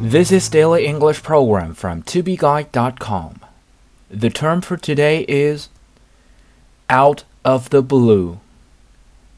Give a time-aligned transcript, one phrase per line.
[0.00, 3.40] This is Daily English Program from tobeguide.com.
[4.10, 5.68] The term for today is
[6.88, 8.38] out of the blue.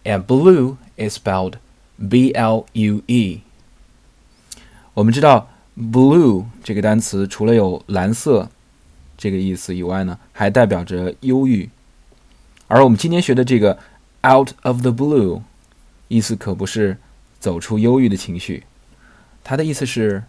[0.04, 1.58] And blue is spelled
[1.96, 3.40] B L U E.
[4.94, 5.48] 我们知道
[5.78, 8.48] blue 这个单词除了有蓝色
[9.16, 11.70] 这个意思以外呢，还代表着忧郁。
[12.66, 13.78] 而我们今天学的这个
[14.22, 15.42] out of the blue，
[16.08, 16.98] 意思可不是
[17.38, 18.64] 走出忧郁的情绪，
[19.44, 20.24] 它的意思是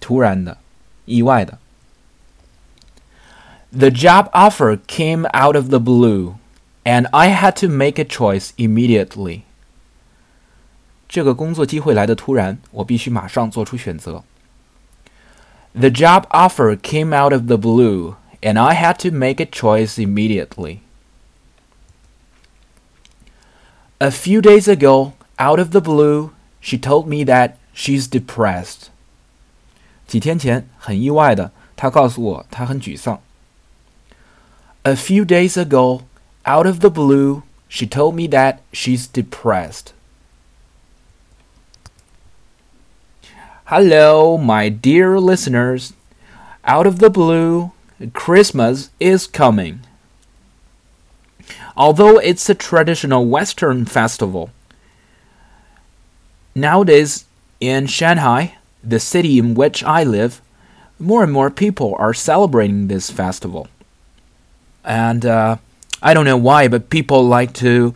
[0.00, 0.58] 突然的、
[1.04, 1.58] 意外的。
[3.72, 6.36] The job offer came out of the blue,
[6.84, 9.42] and I had to make a choice immediately.
[11.08, 14.24] 这个工作机会来的突然，我必须马上做出选择。
[15.72, 20.78] The job offer came out of the blue, and I had to make a choice immediately.
[23.98, 28.90] A few days ago, out of the blue, she told me that she's depressed.
[30.10, 33.20] 几天前，很意外的，她告诉我她很沮丧。
[34.82, 36.02] A few days ago,
[36.44, 39.92] out of the blue, she told me that she's depressed.
[43.64, 45.90] Hello, my dear listeners.
[46.62, 47.72] Out of the blue,
[48.12, 49.80] Christmas is coming.
[51.76, 54.50] Although it's a traditional Western festival,
[56.54, 57.24] nowadays
[57.60, 60.41] in Shanghai, the city in which I live,
[60.99, 63.67] more and more people are celebrating this festival.
[64.83, 65.57] And uh,
[66.01, 67.95] I don't know why, but people like to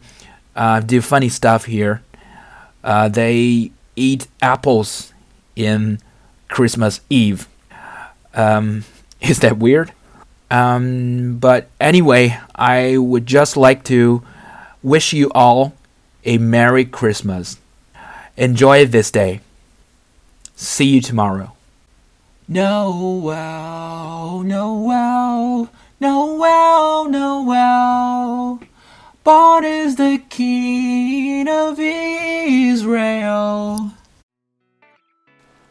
[0.56, 2.02] uh, do funny stuff here.
[2.84, 5.14] Uh, they eat apples
[5.56, 6.00] in
[6.50, 7.48] Christmas Eve.
[8.34, 8.84] Um,
[9.22, 9.92] is that weird?
[10.52, 14.24] Um, but anyway, I would just like to
[14.84, 15.74] wish you all
[16.24, 17.58] a Merry Christmas.
[18.38, 19.42] Enjoy this day.
[20.56, 21.52] See you tomorrow.
[22.48, 28.60] Noel, Noel, Noel, Noel.
[29.24, 33.92] Born is the King of Israel.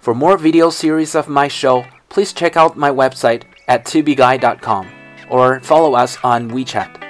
[0.00, 4.88] For more video series of my show, please check out my website at tubeguy.com
[5.30, 7.03] or follow us on WeChat.